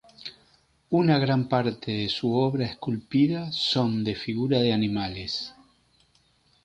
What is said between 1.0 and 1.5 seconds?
gran